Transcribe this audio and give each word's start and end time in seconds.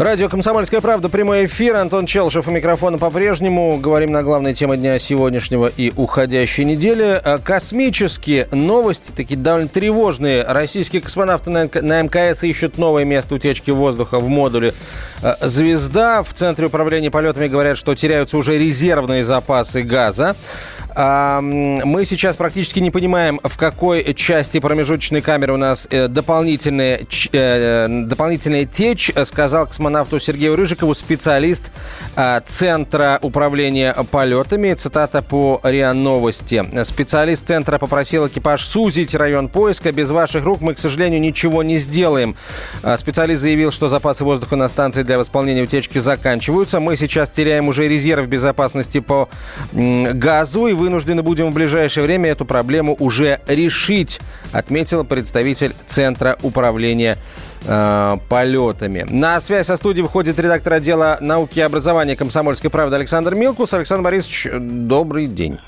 Радио 0.00 0.30
«Комсомольская 0.30 0.80
правда», 0.80 1.10
прямой 1.10 1.44
эфир. 1.44 1.76
Антон 1.76 2.06
Челшев 2.06 2.48
у 2.48 2.50
микрофона 2.50 2.96
по-прежнему. 2.96 3.76
Говорим 3.76 4.12
на 4.12 4.22
главной 4.22 4.54
теме 4.54 4.78
дня 4.78 4.98
сегодняшнего 4.98 5.66
и 5.66 5.92
уходящей 5.94 6.64
недели. 6.64 7.20
А 7.22 7.36
Космические 7.36 8.48
новости, 8.50 9.12
такие 9.14 9.38
довольно 9.38 9.68
тревожные. 9.68 10.42
Российские 10.42 11.02
космонавты 11.02 11.50
на 11.50 12.02
МКС 12.02 12.44
ищут 12.44 12.78
новое 12.78 13.04
место 13.04 13.34
утечки 13.34 13.70
воздуха 13.70 14.20
в 14.20 14.28
модуле 14.30 14.72
а, 15.22 15.36
«Звезда». 15.42 16.22
В 16.22 16.32
Центре 16.32 16.68
управления 16.68 17.10
полетами 17.10 17.48
говорят, 17.48 17.76
что 17.76 17.94
теряются 17.94 18.38
уже 18.38 18.56
резервные 18.56 19.22
запасы 19.22 19.82
газа. 19.82 20.34
Мы 20.96 22.04
сейчас 22.04 22.36
практически 22.36 22.80
не 22.80 22.90
понимаем, 22.90 23.40
в 23.42 23.56
какой 23.56 24.14
части 24.14 24.58
промежуточной 24.58 25.20
камеры 25.20 25.54
у 25.54 25.56
нас 25.56 25.86
э, 25.90 26.08
дополнительная, 26.08 27.00
э, 27.32 27.86
дополнительная 28.06 28.64
течь, 28.64 29.12
сказал 29.24 29.66
космонавту 29.66 30.18
Сергею 30.18 30.56
Рыжикову 30.56 30.94
специалист 30.94 31.70
а, 32.16 32.40
Центра 32.40 33.18
управления 33.22 33.94
полетами. 34.10 34.74
Цитата 34.74 35.22
по 35.22 35.60
РИА 35.62 35.92
Новости. 35.92 36.64
Специалист 36.84 37.46
Центра 37.46 37.78
попросил 37.78 38.26
экипаж 38.26 38.64
сузить 38.64 39.14
район 39.14 39.48
поиска. 39.48 39.92
Без 39.92 40.10
ваших 40.10 40.44
рук 40.44 40.60
мы, 40.60 40.74
к 40.74 40.78
сожалению, 40.78 41.20
ничего 41.20 41.62
не 41.62 41.76
сделаем. 41.76 42.36
А, 42.82 42.96
специалист 42.96 43.42
заявил, 43.42 43.70
что 43.70 43.88
запасы 43.88 44.24
воздуха 44.24 44.56
на 44.56 44.68
станции 44.68 45.02
для 45.02 45.18
восполнения 45.18 45.62
утечки 45.62 45.98
заканчиваются. 45.98 46.80
Мы 46.80 46.96
сейчас 46.96 47.30
теряем 47.30 47.68
уже 47.68 47.88
резерв 47.88 48.26
безопасности 48.26 49.00
по 49.00 49.28
газу 49.72 50.66
и 50.66 50.72
вынуждены 50.80 51.22
будем 51.22 51.50
в 51.50 51.54
ближайшее 51.54 52.04
время 52.04 52.30
эту 52.30 52.44
проблему 52.44 52.96
уже 52.98 53.38
решить, 53.46 54.18
отметил 54.52 55.04
представитель 55.04 55.72
Центра 55.86 56.38
управления 56.42 57.18
э, 57.66 58.16
полетами. 58.28 59.06
На 59.08 59.40
связь 59.40 59.66
со 59.66 59.76
студией 59.76 60.02
выходит 60.02 60.38
редактор 60.38 60.72
отдела 60.72 61.18
науки 61.20 61.58
и 61.58 61.62
образования 61.62 62.16
комсомольской 62.16 62.70
правды 62.70 62.96
Александр 62.96 63.34
Милкус. 63.34 63.74
Александр 63.74 64.04
Борисович, 64.04 64.48
добрый 64.58 65.26
день. 65.26 65.60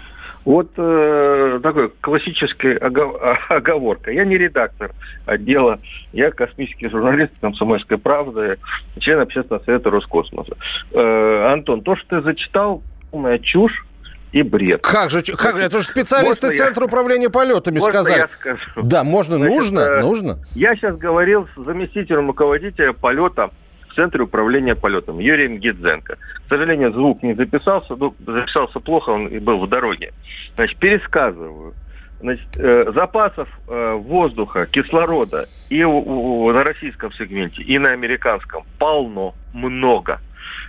Вот 0.46 0.70
э, 0.76 1.60
такой 1.62 1.90
классическая 2.00 2.78
оговорка. 3.48 4.10
Я 4.10 4.24
не 4.24 4.36
редактор 4.36 4.92
отдела, 5.26 5.78
я 6.12 6.30
космический 6.30 6.88
журналист 6.88 7.32
комсомольской 7.40 7.98
правды, 7.98 8.58
член 8.98 9.20
общественного 9.20 9.62
совета 9.62 9.90
Роскосмоса. 9.90 10.56
Э, 10.92 11.52
Антон, 11.52 11.82
то, 11.82 11.96
что 11.96 12.16
ты 12.16 12.22
зачитал, 12.22 12.82
полная 13.10 13.38
чушь 13.38 13.84
и 14.32 14.42
бред. 14.42 14.82
Как 14.82 15.10
же, 15.10 15.22
как, 15.36 15.56
это 15.56 15.78
же 15.78 15.84
специалисты 15.84 16.48
можно 16.48 16.64
Центра 16.64 16.82
я, 16.82 16.86
управления 16.86 17.30
полетами 17.30 17.78
можно 17.78 17.90
сказали. 17.90 18.20
Я 18.20 18.28
скажу? 18.28 18.82
Да, 18.82 19.04
можно, 19.04 19.36
Значит, 19.36 19.54
нужно, 19.54 19.80
э, 19.80 20.00
нужно. 20.00 20.38
Я 20.54 20.74
сейчас 20.74 20.96
говорил 20.96 21.46
с 21.54 21.64
заместителем 21.64 22.28
руководителя 22.28 22.92
полета 22.94 23.50
в 23.88 23.94
Центре 23.94 24.22
управления 24.22 24.74
полетом 24.74 25.18
Юрием 25.18 25.58
Гидзенко. 25.58 26.16
К 26.16 26.48
сожалению, 26.48 26.92
звук 26.92 27.22
не 27.22 27.34
записался, 27.34 27.94
ну, 27.94 28.14
записался 28.26 28.80
плохо, 28.80 29.10
он 29.10 29.26
и 29.26 29.38
был 29.38 29.58
в 29.60 29.68
дороге. 29.68 30.12
Значит, 30.56 30.78
пересказываю. 30.78 31.74
Значит, 32.20 32.48
э, 32.56 32.90
запасов 32.94 33.48
э, 33.68 33.94
воздуха, 33.94 34.66
кислорода 34.66 35.48
и 35.68 35.82
у, 35.84 35.98
у, 35.98 36.52
на 36.52 36.64
российском 36.64 37.12
сегменте, 37.12 37.62
и 37.62 37.78
на 37.78 37.90
американском 37.90 38.64
полно, 38.78 39.34
много. 39.52 40.20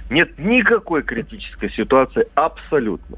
Нет 0.09 0.37
никакой 0.37 1.03
критической 1.03 1.69
ситуации 1.71 2.27
абсолютно. 2.35 3.17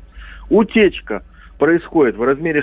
Утечка 0.49 1.23
происходит 1.57 2.15
в 2.15 2.23
размере 2.23 2.61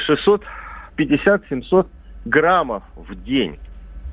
650-700 0.97 1.87
граммов 2.25 2.83
в 2.97 3.15
день. 3.23 3.59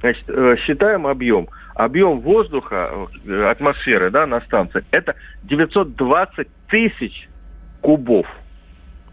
Значит, 0.01 0.23
э, 0.27 0.55
считаем 0.65 1.07
объем. 1.07 1.49
Объем 1.75 2.21
воздуха, 2.21 3.07
э, 3.25 3.43
атмосферы 3.49 4.09
да, 4.09 4.25
на 4.25 4.41
станции, 4.41 4.83
это 4.91 5.15
920 5.43 6.47
тысяч 6.67 7.29
кубов. 7.81 8.27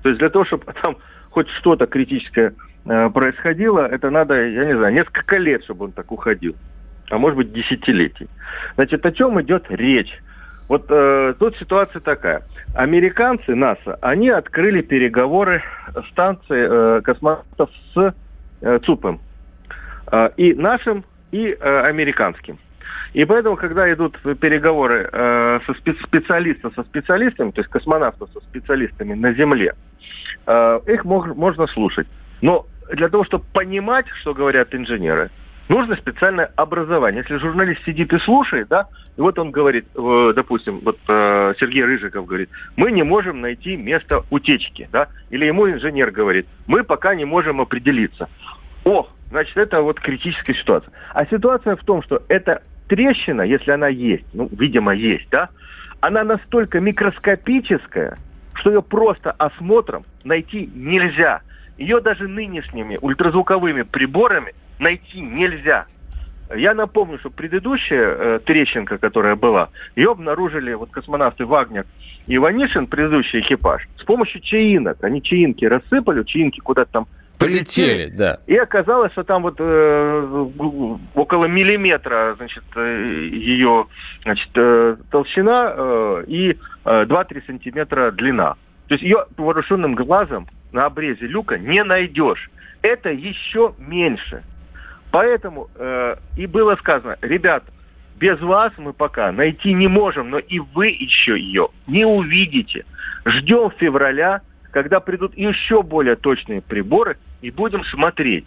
То 0.02 0.08
есть 0.10 0.20
для 0.20 0.30
того, 0.30 0.44
чтобы 0.44 0.72
там 0.80 0.96
хоть 1.30 1.48
что-то 1.50 1.86
критическое 1.86 2.54
э, 2.84 3.10
происходило, 3.10 3.86
это 3.86 4.10
надо, 4.10 4.34
я 4.34 4.64
не 4.64 4.76
знаю, 4.76 4.94
несколько 4.94 5.36
лет, 5.36 5.64
чтобы 5.64 5.86
он 5.86 5.92
так 5.92 6.10
уходил. 6.12 6.54
А 7.10 7.18
может 7.18 7.36
быть, 7.36 7.52
десятилетий. 7.52 8.28
Значит, 8.74 9.04
о 9.04 9.12
чем 9.12 9.40
идет 9.40 9.66
речь? 9.68 10.12
Вот 10.68 10.86
э, 10.88 11.34
тут 11.38 11.56
ситуация 11.56 12.00
такая. 12.00 12.42
Американцы, 12.74 13.54
НАСА, 13.54 13.98
они 14.00 14.30
открыли 14.30 14.82
переговоры 14.82 15.62
станции 16.10 16.66
э, 16.68 17.00
космонавтов 17.02 17.70
с 17.94 18.14
э, 18.62 18.78
ЦУПом. 18.84 19.20
Э, 20.10 20.30
и 20.36 20.54
нашим, 20.54 21.04
и 21.30 21.56
э, 21.58 21.80
американским. 21.82 22.58
И 23.12 23.24
поэтому, 23.24 23.56
когда 23.56 23.90
идут 23.92 24.18
переговоры 24.40 25.08
э, 25.10 25.60
со 25.64 25.72
спе- 25.72 26.02
специалистом 26.02 26.72
со 26.74 26.82
специалистами, 26.82 27.50
то 27.52 27.60
есть 27.60 27.70
космонавтов 27.70 28.28
со 28.32 28.40
специалистами 28.40 29.14
на 29.14 29.32
Земле, 29.32 29.72
э, 30.46 30.80
их 30.86 31.04
мог, 31.04 31.34
можно 31.36 31.66
слушать. 31.68 32.08
Но 32.42 32.66
для 32.92 33.08
того, 33.08 33.24
чтобы 33.24 33.44
понимать, 33.52 34.06
что 34.20 34.34
говорят 34.34 34.74
инженеры, 34.74 35.30
нужно 35.68 35.96
специальное 35.96 36.50
образование. 36.56 37.22
Если 37.22 37.38
журналист 37.38 37.84
сидит 37.84 38.12
и 38.12 38.18
слушает, 38.18 38.68
да, 38.68 38.86
и 39.16 39.20
вот 39.20 39.38
он 39.38 39.50
говорит, 39.50 39.86
э, 39.94 40.32
допустим, 40.34 40.80
вот 40.84 40.98
э, 41.08 41.54
Сергей 41.58 41.84
Рыжиков 41.84 42.26
говорит, 42.26 42.50
мы 42.76 42.92
не 42.92 43.02
можем 43.02 43.40
найти 43.40 43.76
место 43.76 44.22
утечки, 44.30 44.88
да, 44.92 45.08
или 45.30 45.44
ему 45.46 45.68
инженер 45.68 46.10
говорит, 46.10 46.46
мы 46.66 46.84
пока 46.84 47.14
не 47.14 47.24
можем 47.24 47.60
определиться. 47.60 48.28
О, 48.84 49.08
значит, 49.30 49.56
это 49.56 49.82
вот 49.82 50.00
критическая 50.00 50.54
ситуация. 50.54 50.92
А 51.12 51.26
ситуация 51.26 51.76
в 51.76 51.84
том, 51.84 52.02
что 52.02 52.22
эта 52.28 52.62
трещина, 52.88 53.42
если 53.42 53.72
она 53.72 53.88
есть, 53.88 54.26
ну, 54.32 54.48
видимо, 54.52 54.94
есть, 54.94 55.28
да, 55.30 55.48
она 56.00 56.24
настолько 56.24 56.80
микроскопическая, 56.80 58.16
что 58.54 58.70
ее 58.70 58.82
просто 58.82 59.32
осмотром 59.32 60.02
найти 60.24 60.70
нельзя. 60.74 61.40
Ее 61.78 62.00
даже 62.00 62.26
нынешними 62.26 62.98
ультразвуковыми 63.00 63.82
приборами 63.82 64.54
найти 64.78 65.20
нельзя. 65.20 65.86
Я 66.54 66.74
напомню, 66.74 67.18
что 67.18 67.30
предыдущая 67.30 68.06
э, 68.08 68.40
трещинка, 68.44 68.98
которая 68.98 69.34
была, 69.34 69.70
ее 69.96 70.12
обнаружили 70.12 70.74
вот 70.74 70.90
космонавты 70.90 71.44
Вагнер 71.44 71.86
и 72.28 72.38
Ванишин, 72.38 72.86
предыдущий 72.86 73.40
экипаж, 73.40 73.88
с 73.98 74.04
помощью 74.04 74.40
чаинок. 74.40 75.02
Они 75.02 75.20
чаинки 75.22 75.64
рассыпали, 75.64 76.22
чаинки 76.22 76.60
куда-то 76.60 76.92
там 76.92 77.06
Полетели, 77.38 77.90
полетели, 77.90 78.16
да. 78.16 78.38
И 78.46 78.56
оказалось, 78.56 79.12
что 79.12 79.22
там 79.22 79.42
вот 79.42 79.56
э, 79.58 80.46
около 81.14 81.44
миллиметра, 81.44 82.34
значит, 82.38 82.64
э, 82.76 83.08
ее, 83.30 83.88
значит, 84.22 84.48
э, 84.54 84.96
толщина 85.10 85.74
э, 85.76 86.24
и 86.28 86.56
э, 86.84 87.04
2-3 87.04 87.42
сантиметра 87.46 88.10
длина. 88.10 88.54
То 88.88 88.94
есть 88.94 89.02
ее 89.02 89.26
вооруженным 89.36 89.94
глазом 89.94 90.46
на 90.72 90.86
обрезе 90.86 91.26
люка 91.26 91.58
не 91.58 91.84
найдешь. 91.84 92.50
Это 92.80 93.10
еще 93.10 93.74
меньше. 93.78 94.42
Поэтому 95.10 95.68
э, 95.74 96.16
и 96.36 96.46
было 96.46 96.76
сказано, 96.76 97.16
ребят, 97.22 97.64
без 98.18 98.40
вас 98.40 98.72
мы 98.78 98.92
пока 98.92 99.30
найти 99.32 99.72
не 99.72 99.88
можем, 99.88 100.30
но 100.30 100.38
и 100.38 100.58
вы 100.58 100.88
еще 100.88 101.38
ее 101.38 101.68
не 101.86 102.04
увидите. 102.04 102.84
Ждем 103.24 103.70
февраля, 103.76 104.40
когда 104.70 105.00
придут 105.00 105.36
еще 105.36 105.82
более 105.82 106.16
точные 106.16 106.62
приборы, 106.62 107.18
и 107.42 107.50
будем 107.50 107.84
смотреть. 107.84 108.46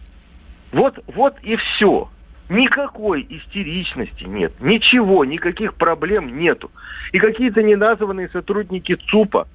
Вот, 0.72 1.00
вот 1.08 1.38
и 1.42 1.56
все. 1.56 2.10
Никакой 2.50 3.26
истеричности 3.30 4.24
нет, 4.24 4.54
ничего, 4.60 5.24
никаких 5.24 5.76
проблем 5.76 6.40
нету. 6.40 6.72
И 7.12 7.20
какие-то 7.20 7.62
неназванные 7.62 8.28
сотрудники 8.30 8.96
ЦУПа, 8.96 9.48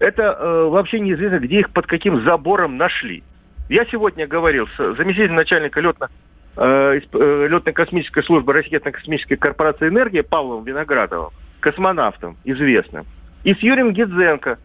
это 0.00 0.22
э, 0.22 0.64
вообще 0.64 0.98
неизвестно, 0.98 1.38
где 1.38 1.60
их 1.60 1.70
под 1.70 1.86
каким 1.86 2.24
забором 2.24 2.76
нашли. 2.76 3.22
Я 3.68 3.84
сегодня 3.86 4.26
говорил 4.26 4.66
с 4.76 4.96
заместителем 4.96 5.36
начальника 5.36 5.80
летно 5.80 6.10
летно-космической 6.56 8.22
службы 8.22 8.52
ракетно-космической 8.52 9.36
корпорации 9.36 9.88
«Энергия» 9.88 10.22
Павлом 10.22 10.64
Виноградовым, 10.64 11.30
космонавтом 11.60 12.36
известным, 12.44 13.06
и 13.42 13.54
с 13.54 13.58
Юрием 13.58 13.92
Гидзенко, 13.92 14.58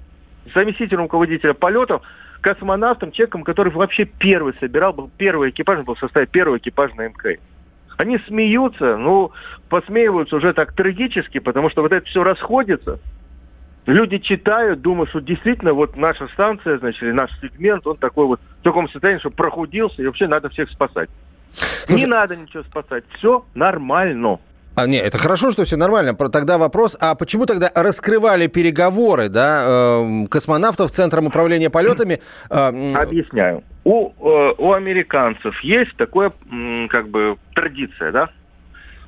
заместителем 0.53 1.03
руководителя 1.03 1.53
полетов, 1.53 2.01
космонавтом, 2.41 3.11
человеком, 3.11 3.43
который 3.43 3.73
вообще 3.73 4.05
первый 4.05 4.53
собирал, 4.59 4.93
был 4.93 5.09
первый 5.17 5.49
экипаж, 5.49 5.83
был 5.83 5.95
в 5.95 5.99
составе 5.99 6.27
первого 6.27 6.57
экипажа 6.57 6.95
на 6.95 7.07
МК. 7.07 7.37
Они 7.97 8.17
смеются, 8.27 8.95
ну, 8.95 9.31
посмеиваются 9.67 10.37
уже 10.37 10.53
так 10.53 10.73
трагически, 10.73 11.39
потому 11.39 11.69
что 11.69 11.81
вот 11.81 11.91
это 11.91 12.05
все 12.05 12.23
расходится. 12.23 12.99
Люди 13.85 14.19
читают, 14.19 14.81
думают, 14.81 15.09
что 15.09 15.19
действительно 15.19 15.73
вот 15.73 15.97
наша 15.97 16.27
станция, 16.29 16.77
значит, 16.77 17.13
наш 17.13 17.29
сегмент, 17.41 17.85
он 17.87 17.97
такой 17.97 18.25
вот 18.25 18.39
в 18.61 18.63
таком 18.63 18.87
состоянии, 18.87 19.19
что 19.19 19.31
прохудился, 19.31 20.01
и 20.01 20.05
вообще 20.05 20.27
надо 20.27 20.47
всех 20.49 20.69
спасать. 20.69 21.09
Слушай, 21.53 22.03
не 22.03 22.09
надо 22.09 22.35
ничего 22.35 22.63
спасать. 22.63 23.03
Все 23.17 23.45
нормально. 23.55 24.39
А, 24.75 24.87
не, 24.87 24.97
это 24.97 25.17
хорошо, 25.17 25.51
что 25.51 25.65
все 25.65 25.75
нормально. 25.75 26.13
Тогда 26.13 26.57
вопрос, 26.57 26.97
а 27.01 27.15
почему 27.15 27.45
тогда 27.45 27.69
раскрывали 27.75 28.47
переговоры 28.47 29.27
да, 29.27 29.63
э, 29.65 30.27
космонавтов 30.29 30.91
Центром 30.91 31.27
управления 31.27 31.69
полетами? 31.69 32.19
Э, 32.49 32.93
Объясняю. 32.93 33.63
У, 33.83 34.09
э, 34.09 34.53
у 34.57 34.71
американцев 34.71 35.59
есть 35.61 35.95
такая 35.97 36.31
как 36.89 37.09
бы 37.09 37.37
традиция, 37.53 38.11
да? 38.11 38.29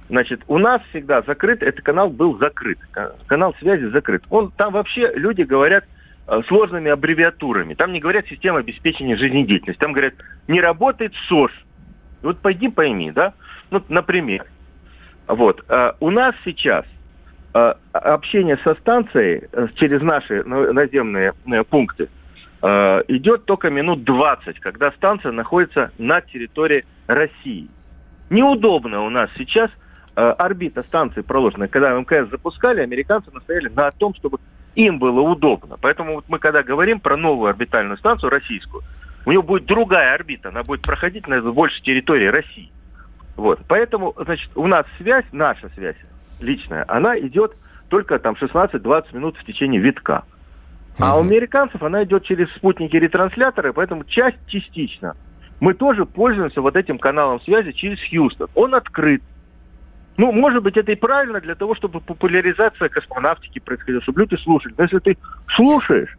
Значит, 0.09 0.41
у 0.47 0.57
нас 0.57 0.81
всегда 0.89 1.21
закрыт, 1.21 1.63
этот 1.63 1.85
канал 1.85 2.09
был 2.09 2.37
закрыт, 2.37 2.79
канал 3.27 3.55
связи 3.59 3.85
закрыт. 3.85 4.23
Он, 4.29 4.51
там 4.51 4.73
вообще 4.73 5.09
люди 5.15 5.43
говорят 5.43 5.85
э, 6.27 6.41
сложными 6.47 6.91
аббревиатурами. 6.91 7.75
Там 7.75 7.93
не 7.93 8.01
говорят 8.01 8.25
система 8.27 8.59
обеспечения 8.59 9.15
жизнедеятельности. 9.15 9.79
Там 9.79 9.93
говорят, 9.93 10.15
не 10.49 10.59
работает 10.59 11.13
СОС. 11.29 11.51
Вот 12.21 12.39
пойди 12.39 12.69
пойми, 12.69 13.11
да? 13.11 13.33
Ну, 13.69 13.81
например, 13.89 14.45
вот. 15.27 15.63
А 15.69 15.95
у 15.99 16.09
нас 16.09 16.35
сейчас 16.43 16.85
а, 17.53 17.77
общение 17.91 18.57
со 18.63 18.75
станцией 18.75 19.43
э, 19.51 19.67
через 19.75 20.01
наши 20.01 20.43
наземные 20.43 21.33
э, 21.45 21.63
пункты 21.63 22.09
а, 22.61 23.01
идет 23.07 23.45
только 23.45 23.69
минут 23.69 24.03
20, 24.03 24.59
когда 24.59 24.91
станция 24.91 25.31
находится 25.31 25.91
на 25.97 26.21
территории 26.21 26.85
России. 27.07 27.67
Неудобно 28.29 29.03
у 29.03 29.09
нас 29.09 29.29
сейчас 29.37 29.69
орбита 30.13 30.83
станции 30.83 31.21
проложена. 31.21 31.69
Когда 31.69 31.97
МКС 31.97 32.29
запускали, 32.29 32.81
американцы 32.81 33.31
настояли 33.31 33.69
на 33.69 33.91
том, 33.91 34.13
чтобы 34.13 34.39
им 34.75 34.99
было 34.99 35.21
удобно. 35.21 35.77
Поэтому 35.79 36.15
вот 36.15 36.25
мы 36.27 36.37
когда 36.39 36.63
говорим 36.63 36.99
про 36.99 37.17
новую 37.17 37.49
орбитальную 37.49 37.97
станцию 37.97 38.29
российскую, 38.29 38.83
у 39.25 39.31
нее 39.31 39.41
будет 39.41 39.65
другая 39.65 40.13
орбита, 40.13 40.49
она 40.49 40.63
будет 40.63 40.81
проходить 40.81 41.27
на 41.27 41.41
большей 41.41 41.81
территории 41.83 42.27
России. 42.27 42.71
Вот. 43.35 43.59
Поэтому, 43.67 44.13
значит, 44.17 44.49
у 44.55 44.67
нас 44.67 44.85
связь, 44.97 45.25
наша 45.31 45.69
связь 45.69 45.95
личная, 46.39 46.85
она 46.87 47.17
идет 47.19 47.55
только 47.89 48.19
там 48.19 48.35
16-20 48.39 49.15
минут 49.15 49.37
в 49.37 49.45
течение 49.45 49.79
витка. 49.79 50.23
А 50.99 51.17
у 51.17 51.21
американцев 51.21 51.81
она 51.83 52.03
идет 52.03 52.23
через 52.23 52.49
спутники-ретрансляторы, 52.55 53.73
поэтому 53.73 54.03
часть 54.03 54.37
частично. 54.47 55.15
Мы 55.59 55.73
тоже 55.73 56.05
пользуемся 56.05 56.61
вот 56.61 56.75
этим 56.75 56.97
каналом 56.97 57.39
связи 57.41 57.71
через 57.71 57.99
Хьюстон. 58.09 58.49
Он 58.55 58.75
открыт. 58.75 59.21
Ну, 60.17 60.31
может 60.31 60.63
быть, 60.63 60.75
это 60.75 60.91
и 60.91 60.95
правильно 60.95 61.39
для 61.39 61.55
того, 61.55 61.75
чтобы 61.75 62.01
популяризация 62.01 62.89
космонавтики 62.89 63.59
происходила, 63.59 64.01
чтобы 64.01 64.21
люди 64.21 64.35
слушали. 64.35 64.73
Но 64.77 64.83
если 64.83 64.99
ты 64.99 65.17
слушаешь, 65.55 66.17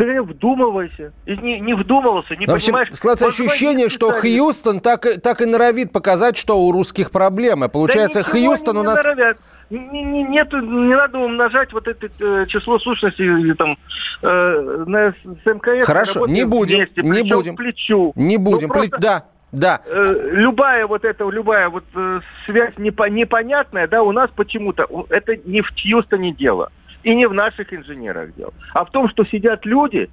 ты 0.00 0.22
вдумывайся. 0.22 1.12
Не, 1.26 1.60
не 1.60 1.74
вдумывался, 1.74 2.34
не 2.34 2.46
В 2.46 2.50
общем, 2.50 2.72
понимаешь. 2.72 2.88
Складывается 2.94 3.44
ощущение, 3.44 3.90
что 3.90 4.12
Хьюстон 4.12 4.80
так, 4.80 5.06
так 5.22 5.42
и 5.42 5.44
норовит 5.44 5.92
показать, 5.92 6.38
что 6.38 6.58
у 6.58 6.72
русских 6.72 7.10
проблемы. 7.10 7.68
Получается, 7.68 8.24
да 8.24 8.30
Хьюстон 8.30 8.78
у 8.78 8.82
нас... 8.82 9.04
Не, 9.68 10.02
не, 10.02 10.24
нету, 10.24 10.58
не 10.58 10.96
надо 10.96 11.18
умножать 11.18 11.72
вот 11.72 11.86
это 11.86 12.08
э, 12.18 12.46
число 12.48 12.80
сущностей 12.80 13.54
там 13.54 13.76
э, 14.20 14.84
на, 14.86 15.12
с 15.12 15.46
МКС. 15.46 15.86
Хорошо, 15.86 16.26
не 16.26 16.44
будем, 16.44 16.78
вместе, 16.78 17.02
не 17.02 17.22
будем. 17.22 17.54
плечу. 17.54 18.12
Не 18.16 18.36
будем, 18.36 18.66
ну, 18.66 18.74
просто, 18.74 18.98
да. 18.98 19.24
Да. 19.52 19.80
Э, 19.86 20.30
любая 20.32 20.88
вот 20.88 21.04
эта, 21.04 21.28
любая 21.28 21.68
вот 21.68 21.84
э, 21.94 22.20
связь 22.46 22.74
непо, 22.78 23.08
непонятная, 23.08 23.86
да, 23.86 24.02
у 24.02 24.10
нас 24.10 24.28
почему-то, 24.34 24.88
это 25.08 25.36
не 25.36 25.60
в 25.60 25.68
Хьюстоне 25.68 26.32
дело. 26.32 26.72
И 27.02 27.14
не 27.14 27.26
в 27.26 27.32
наших 27.32 27.72
инженерах 27.72 28.34
дело, 28.34 28.52
а 28.74 28.84
в 28.84 28.90
том, 28.90 29.08
что 29.08 29.24
сидят 29.24 29.64
люди, 29.64 30.10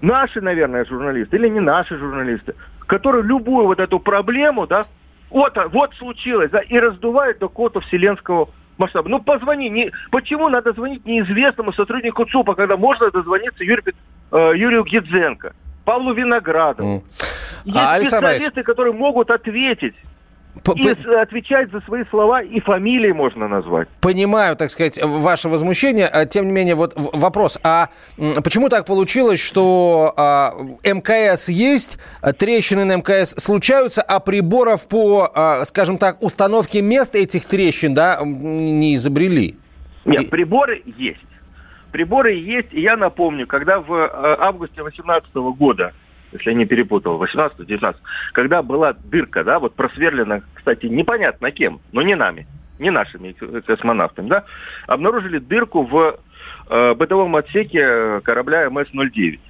наши, 0.00 0.40
наверное, 0.40 0.84
журналисты 0.84 1.36
или 1.36 1.48
не 1.48 1.60
наши 1.60 1.98
журналисты, 1.98 2.54
которые 2.86 3.24
любую 3.24 3.66
вот 3.66 3.80
эту 3.80 3.98
проблему, 3.98 4.66
да, 4.66 4.86
вот, 5.30 5.58
вот 5.72 5.94
случилось, 5.94 6.50
да, 6.50 6.60
и 6.60 6.78
раздувают 6.78 7.38
до 7.38 7.48
какого-то 7.48 7.80
вселенского 7.80 8.48
масштаба. 8.78 9.08
Ну, 9.08 9.20
позвони. 9.20 9.68
Не, 9.68 9.90
почему 10.10 10.48
надо 10.48 10.72
звонить 10.72 11.04
неизвестному 11.04 11.72
сотруднику 11.72 12.24
ЦУПа, 12.24 12.54
когда 12.54 12.76
можно 12.76 13.10
дозвониться 13.10 13.64
Юрию, 13.64 13.94
э, 14.30 14.52
Юрию 14.54 14.84
Гидзенко, 14.84 15.54
Павлу 15.84 16.14
Виноградову? 16.14 16.98
Mm. 16.98 17.02
Есть 17.64 17.78
а, 17.78 18.00
специалисты, 18.00 18.62
которые 18.62 18.92
могут 18.92 19.30
ответить 19.30 19.94
и 20.74 21.14
отвечать 21.14 21.70
за 21.70 21.80
свои 21.82 22.04
слова 22.10 22.42
и 22.42 22.60
фамилии 22.60 23.12
можно 23.12 23.48
назвать. 23.48 23.88
Понимаю, 24.00 24.56
так 24.56 24.70
сказать, 24.70 24.98
ваше 25.02 25.48
возмущение. 25.48 26.06
А, 26.06 26.26
тем 26.26 26.46
не 26.46 26.52
менее, 26.52 26.74
вот 26.74 26.94
вопрос. 26.96 27.58
А 27.62 27.88
почему 28.16 28.68
так 28.68 28.86
получилось, 28.86 29.40
что 29.40 30.12
а, 30.16 30.52
МКС 30.84 31.48
есть, 31.48 31.98
а, 32.22 32.32
трещины 32.32 32.84
на 32.84 32.96
МКС 32.96 33.34
случаются, 33.42 34.02
а 34.02 34.20
приборов 34.20 34.88
по, 34.88 35.62
скажем 35.64 35.98
так, 35.98 36.22
установке 36.22 36.82
мест 36.82 37.14
этих 37.14 37.46
трещин 37.46 37.94
да, 37.94 38.20
не 38.24 38.94
изобрели? 38.94 39.56
Нет, 40.04 40.30
приборы 40.30 40.82
есть. 40.96 41.20
Приборы 41.92 42.34
есть, 42.34 42.72
и 42.72 42.80
я 42.80 42.96
напомню, 42.96 43.46
когда 43.46 43.80
в 43.80 43.92
августе 44.40 44.82
2018 44.82 45.34
года 45.56 45.92
если 46.36 46.50
я 46.50 46.56
не 46.56 46.66
перепутал, 46.66 47.22
18-19, 47.22 47.96
когда 48.32 48.62
была 48.62 48.92
дырка, 48.92 49.44
да, 49.44 49.58
вот 49.58 49.74
просверлена, 49.74 50.42
кстати, 50.54 50.86
непонятно 50.86 51.50
кем, 51.50 51.80
но 51.92 52.02
не 52.02 52.14
нами, 52.14 52.46
не 52.78 52.90
нашими 52.90 53.32
космонавтами, 53.32 54.28
да, 54.28 54.44
обнаружили 54.86 55.38
дырку 55.38 55.82
в 55.82 56.18
э, 56.68 56.94
бытовом 56.94 57.36
отсеке 57.36 58.20
корабля 58.20 58.68
МС-09. 58.68 59.40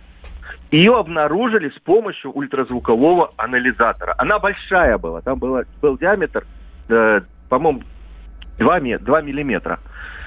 Ее 0.72 0.96
обнаружили 0.96 1.70
с 1.70 1.78
помощью 1.78 2.32
ультразвукового 2.32 3.32
анализатора. 3.36 4.14
Она 4.18 4.38
большая 4.38 4.98
была, 4.98 5.20
там 5.20 5.38
было, 5.38 5.64
был 5.80 5.96
диаметр, 5.96 6.44
э, 6.88 7.20
по-моему, 7.48 7.82
2, 8.58 8.80
2 8.98 9.20
миллиметра. 9.22 9.78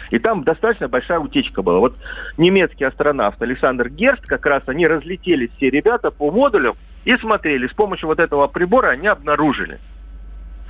И 0.10 0.20
там 0.20 0.44
достаточно 0.44 0.88
большая 0.88 1.20
утечка 1.20 1.62
была. 1.62 1.80
Вот 1.80 1.98
немецкий 2.38 2.84
астронавт 2.84 3.42
Александр 3.42 3.90
Герст, 3.90 4.26
как 4.26 4.46
раз 4.46 4.64
они 4.68 4.88
разлетелись 4.88 5.52
все 5.58 5.70
ребята 5.70 6.12
по 6.12 6.32
модулям 6.32 6.76
и 7.06 7.16
смотрели. 7.18 7.68
С 7.68 7.74
помощью 7.74 8.08
вот 8.08 8.20
этого 8.20 8.48
прибора 8.48 8.90
они 8.90 9.08
обнаружили. 9.08 9.80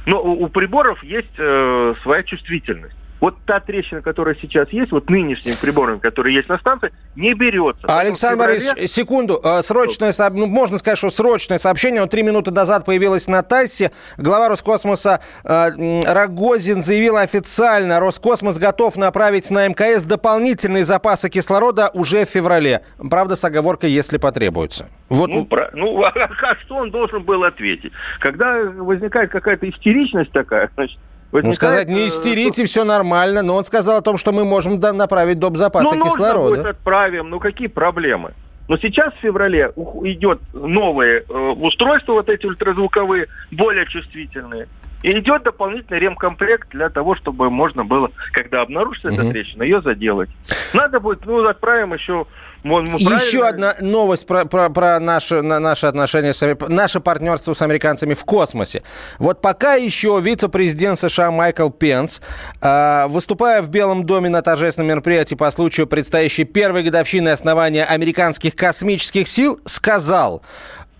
Но 0.05 0.21
у, 0.21 0.43
у 0.43 0.47
приборов 0.49 1.03
есть 1.03 1.33
э, 1.37 1.93
своя 2.03 2.23
чувствительность 2.23 2.95
вот 3.19 3.35
та 3.45 3.59
трещина, 3.59 4.01
которая 4.01 4.35
сейчас 4.41 4.69
есть, 4.69 4.91
вот 4.91 5.09
нынешним 5.09 5.55
прибором, 5.55 5.99
который 5.99 6.33
есть 6.33 6.49
на 6.49 6.57
станции, 6.57 6.91
не 7.15 7.33
берется. 7.33 7.85
Александр 7.87 8.43
феврале... 8.43 8.59
Борисович, 8.59 8.89
секунду. 8.89 9.39
Э, 9.43 9.61
срочное, 9.61 10.13
ну, 10.31 10.45
можно 10.45 10.77
сказать, 10.77 10.97
что 10.97 11.09
срочное 11.09 11.57
сообщение. 11.57 12.01
Он 12.01 12.09
три 12.09 12.23
минуты 12.23 12.51
назад 12.51 12.85
появилось 12.85 13.27
на 13.27 13.43
ТАССе. 13.43 13.91
Глава 14.17 14.49
Роскосмоса 14.49 15.21
э, 15.43 16.01
Рогозин 16.05 16.81
заявил 16.81 17.17
официально, 17.17 17.99
Роскосмос 17.99 18.57
готов 18.57 18.95
направить 18.95 19.51
на 19.51 19.67
МКС 19.67 20.03
дополнительные 20.03 20.85
запасы 20.85 21.29
кислорода 21.29 21.89
уже 21.93 22.25
в 22.25 22.29
феврале. 22.29 22.81
Правда, 23.09 23.35
с 23.35 23.43
оговоркой, 23.43 23.91
если 23.91 24.17
потребуется. 24.17 24.87
Вот. 25.09 25.29
Ну, 25.29 25.45
про... 25.45 25.69
ну 25.73 26.03
а, 26.03 26.09
а 26.15 26.55
что 26.63 26.75
он 26.75 26.91
должен 26.91 27.23
был 27.23 27.43
ответить? 27.43 27.91
Когда 28.19 28.63
возникает 28.63 29.31
какая-то 29.31 29.69
истеричность 29.69 30.31
такая, 30.31 30.69
значит, 30.75 30.97
Возникает, 31.31 31.45
ну, 31.45 31.53
сказать, 31.53 31.87
не 31.89 32.05
э, 32.05 32.07
истерите, 32.07 32.65
все 32.65 32.83
нормально, 32.83 33.43
но 33.43 33.55
он 33.55 33.63
сказал 33.63 33.97
о 33.97 34.01
том, 34.01 34.17
что 34.17 34.31
мы 34.31 34.45
можем 34.45 34.79
направить 34.79 35.37
доп. 35.37 35.57
запасы 35.57 35.95
ну, 35.95 36.05
кислорода. 36.05 36.49
Ну, 36.49 36.55
будет 36.55 36.65
отправим, 36.65 37.29
ну 37.29 37.39
какие 37.39 37.67
проблемы? 37.67 38.33
Но 38.67 38.77
сейчас 38.77 39.13
в 39.13 39.17
феврале 39.17 39.71
идет 40.03 40.39
новые 40.53 41.23
э, 41.27 41.33
устройства, 41.33 42.13
вот 42.13 42.29
эти 42.29 42.45
ультразвуковые, 42.45 43.27
более 43.51 43.85
чувствительные. 43.87 44.67
И 45.01 45.11
идет 45.11 45.43
дополнительный 45.43 45.99
ремкомплект 45.99 46.69
для 46.69 46.89
того, 46.89 47.15
чтобы 47.15 47.49
можно 47.49 47.85
было, 47.85 48.11
когда 48.33 48.61
обнаружится 48.61 49.09
эта 49.09 49.29
трещина, 49.29 49.63
ее 49.63 49.81
заделать. 49.81 50.29
Надо 50.73 50.99
будет, 50.99 51.25
ну, 51.25 51.45
отправим 51.47 51.93
еще 51.93 52.25
мы 52.63 52.81
Еще 52.81 53.47
одна 53.47 53.75
новость 53.79 54.27
про, 54.27 54.45
про, 54.45 54.69
про 54.69 54.99
наши, 54.99 55.41
на, 55.41 55.59
наши 55.59 55.85
отношения, 55.85 56.33
с, 56.33 56.57
наше 56.67 56.99
партнерство 56.99 57.53
с 57.53 57.61
американцами 57.61 58.13
в 58.13 58.25
космосе. 58.25 58.83
Вот 59.17 59.41
пока 59.41 59.75
еще 59.75 60.19
вице-президент 60.21 60.99
США 60.99 61.31
Майкл 61.31 61.69
Пенс, 61.69 62.21
э, 62.61 63.05
выступая 63.07 63.61
в 63.61 63.69
Белом 63.69 64.05
доме 64.05 64.29
на 64.29 64.41
торжественном 64.41 64.89
мероприятии 64.89 65.35
по 65.35 65.49
случаю 65.51 65.87
предстоящей 65.87 66.43
первой 66.43 66.83
годовщины 66.83 67.29
основания 67.29 67.85
американских 67.85 68.55
космических 68.55 69.27
сил, 69.29 69.59
сказал, 69.65 70.41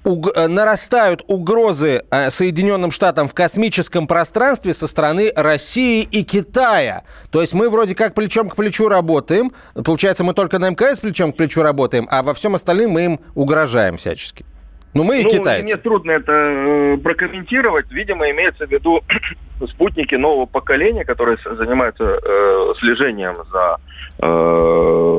уг- 0.03 0.31
э, 0.35 0.47
нарастают 0.47 1.23
угрозы 1.27 2.03
э, 2.09 2.31
Соединенным 2.31 2.91
Штатам 2.91 3.27
в 3.27 3.33
космическом 3.33 4.07
пространстве 4.07 4.73
со 4.73 4.87
стороны 4.87 5.31
России 5.35 6.03
и 6.03 6.23
Китая. 6.23 7.03
То 7.31 7.41
есть 7.41 7.53
мы 7.53 7.69
вроде 7.69 7.95
как 7.95 8.13
плечом 8.13 8.49
к 8.49 8.55
плечу 8.55 8.87
работаем. 8.87 9.51
Получается, 9.73 10.23
мы 10.23 10.33
только 10.33 10.59
на 10.59 10.69
МКС 10.69 10.99
плечом 10.99 11.33
к 11.33 11.37
плечу 11.37 11.61
работаем, 11.61 12.07
а 12.11 12.23
во 12.23 12.33
всем 12.33 12.55
остальном 12.55 12.91
мы 12.91 13.05
им 13.05 13.19
угрожаем 13.35 13.97
всячески. 13.97 14.45
Ну, 14.93 15.03
мы 15.03 15.21
и 15.21 15.23
ну, 15.23 15.29
китайцы. 15.29 15.63
Мне 15.63 15.77
трудно 15.77 16.11
это 16.11 16.31
э, 16.31 16.97
прокомментировать. 16.97 17.91
Видимо, 17.91 18.29
имеется 18.31 18.65
в 18.65 18.71
виду 18.71 19.01
спутники 19.67 20.15
нового 20.15 20.45
поколения, 20.45 21.05
которые 21.05 21.37
занимаются 21.43 22.03
э, 22.03 22.73
слежением 22.79 23.35
за 23.51 23.77
э, 24.19 25.09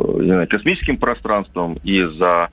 знаю, 0.41 0.49
космическим 0.49 0.97
пространством 0.97 1.79
и 1.83 2.03
за 2.03 2.49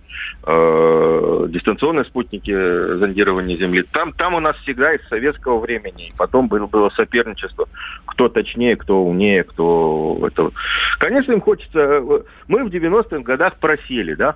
э, 0.45 1.45
дистанционные 1.49 2.05
спутники 2.05 2.51
зондирования 2.97 3.57
Земли. 3.57 3.83
Там, 3.91 4.13
там 4.13 4.33
у 4.33 4.39
нас 4.39 4.55
всегда 4.57 4.93
из 4.93 5.07
советского 5.07 5.59
времени. 5.59 6.11
Потом 6.17 6.47
было, 6.47 6.67
было 6.67 6.89
соперничество, 6.89 7.67
кто 8.05 8.29
точнее, 8.29 8.75
кто 8.75 9.03
умнее, 9.03 9.43
кто 9.43 10.19
это. 10.25 10.51
Конечно, 10.99 11.33
им 11.33 11.41
хочется. 11.41 11.79
Э, 11.79 12.21
мы 12.47 12.63
в 12.63 12.67
90-х 12.67 13.19
годах 13.19 13.55
просели, 13.57 14.15
да? 14.15 14.35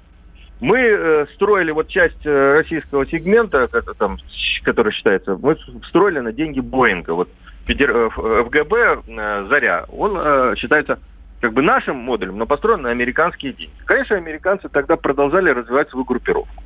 Мы 0.62 0.78
э, 0.80 1.26
строили 1.34 1.72
вот 1.72 1.88
часть 1.88 2.24
э, 2.24 2.54
российского 2.54 3.08
сегмента, 3.08 3.68
там, 3.98 4.20
который 4.64 4.94
считается, 4.94 5.36
мы 5.36 5.58
строили 5.88 6.20
на 6.20 6.32
деньги 6.32 6.60
Боинга. 6.60 7.12
Вот. 7.16 7.30
Э, 7.68 8.10
ФГБ 8.10 9.02
«Заря», 9.50 9.86
он 9.90 10.56
считается 10.56 11.00
как 11.40 11.54
бы 11.54 11.64
нашим 11.64 11.96
модулем, 11.98 12.38
но 12.38 12.46
построен 12.46 12.84
на 12.84 12.92
американские 12.92 13.54
деньги. 13.54 13.74
Конечно, 13.86 14.16
американцы 14.16 14.70
тогда 14.70 14.98
продолжали 14.98 15.50
развивать 15.50 15.90
свою 15.90 16.06
группировку. 16.06 16.64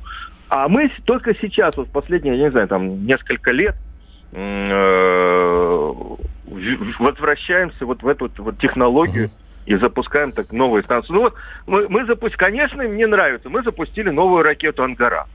А 0.50 0.68
мы 0.68 0.92
только 1.06 1.34
сейчас, 1.34 1.74
вот 1.78 1.88
последние, 1.88 2.36
я 2.36 2.44
не 2.44 2.50
знаю, 2.50 2.68
там 2.68 3.06
несколько 3.06 3.50
лет, 3.50 3.76
возвращаемся 6.98 7.86
вот 7.86 8.02
в 8.02 8.08
эту 8.08 8.30
вот 8.36 8.58
технологию, 8.58 9.30
и 9.66 9.76
запускаем 9.76 10.32
так 10.32 10.52
новые 10.52 10.82
станции. 10.84 11.12
Ну 11.12 11.22
вот 11.22 11.34
мы, 11.66 11.88
мы 11.88 12.06
запустили, 12.06 12.38
конечно, 12.38 12.82
мне 12.84 13.06
нравится, 13.06 13.48
мы 13.50 13.62
запустили 13.62 14.10
новую 14.10 14.42
ракету 14.42 14.82
«Ангара» 14.82 15.26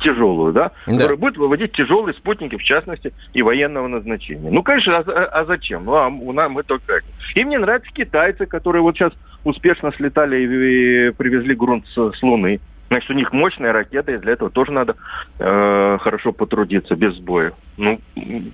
тяжелую, 0.00 0.52
да, 0.52 0.70
да, 0.86 0.92
которая 0.92 1.16
будет 1.16 1.36
выводить 1.36 1.72
тяжелые 1.72 2.14
спутники, 2.14 2.56
в 2.56 2.62
частности, 2.62 3.12
и 3.32 3.42
военного 3.42 3.88
назначения. 3.88 4.50
Ну, 4.50 4.62
конечно, 4.62 4.96
а, 4.96 5.02
а, 5.02 5.44
зачем? 5.44 5.84
Ну, 5.84 5.94
а 5.94 6.08
у 6.08 6.32
нас 6.32 6.50
мы 6.50 6.62
только... 6.62 7.00
И 7.34 7.44
мне 7.44 7.58
нравятся 7.58 7.90
китайцы, 7.92 8.46
которые 8.46 8.82
вот 8.82 8.96
сейчас 8.96 9.12
успешно 9.44 9.92
слетали 9.96 10.36
и, 10.36 11.08
и 11.08 11.10
привезли 11.10 11.54
грунт 11.54 11.84
с, 11.88 12.12
с 12.12 12.22
Луны. 12.22 12.60
Значит, 12.90 13.10
у 13.10 13.14
них 13.14 13.32
мощная 13.32 13.72
ракета, 13.72 14.12
и 14.12 14.18
для 14.18 14.32
этого 14.32 14.50
тоже 14.50 14.72
надо 14.72 14.96
э, 15.38 15.98
хорошо 16.00 16.32
потрудиться, 16.32 16.96
без 16.96 17.14
сбоя. 17.16 17.52
Ну, 17.76 18.00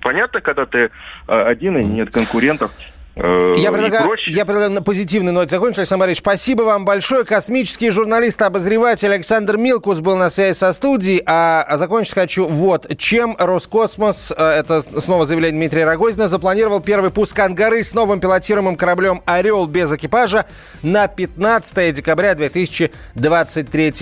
понятно, 0.01 0.41
когда 0.41 0.65
ты 0.65 0.77
э, 0.79 0.89
один 1.27 1.77
и 1.77 1.85
нет 1.85 2.09
конкурентов, 2.09 2.71
я 3.15 3.71
предлагаю, 3.71 4.09
я 4.27 4.45
предлагаю 4.45 4.71
на 4.71 4.81
позитивной 4.81 5.31
ноте 5.31 5.51
закончить. 5.51 5.79
Александр 5.79 6.01
Борисович, 6.01 6.19
спасибо 6.19 6.63
вам 6.63 6.83
большое. 6.83 7.23
Космический 7.23 7.89
журналист-обозреватель 7.89 9.13
Александр 9.13 9.55
Милкус 9.55 10.01
был 10.01 10.17
на 10.17 10.29
связи 10.29 10.57
со 10.57 10.73
студией. 10.73 11.23
А, 11.25 11.61
а 11.61 11.77
закончить 11.77 12.13
хочу 12.13 12.45
вот 12.45 12.87
чем. 12.97 13.35
Роскосмос, 13.39 14.33
э, 14.35 14.43
это 14.43 14.81
снова 14.81 15.25
заявление 15.25 15.59
Дмитрия 15.59 15.85
Рогозина, 15.85 16.27
запланировал 16.27 16.81
первый 16.81 17.09
пуск 17.09 17.39
«Ангары» 17.39 17.83
с 17.83 17.93
новым 17.93 18.19
пилотируемым 18.19 18.75
кораблем 18.75 19.21
«Орел» 19.25 19.65
без 19.65 19.93
экипажа 19.93 20.45
на 20.83 21.07
15 21.07 21.93
декабря 21.93 22.35
2023 22.35 23.93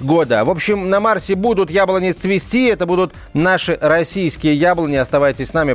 года. 0.00 0.44
В 0.44 0.50
общем, 0.50 0.88
на 0.88 1.00
Марсе 1.00 1.34
будут 1.34 1.70
яблони 1.70 2.12
цвести. 2.12 2.68
Это 2.68 2.86
будут 2.86 3.12
наши 3.34 3.76
российские 3.82 4.54
яблони. 4.54 4.96
Оставайтесь 4.96 5.48
с 5.48 5.52
нами. 5.52 5.74